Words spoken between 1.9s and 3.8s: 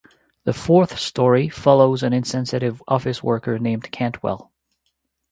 an insensitive office worker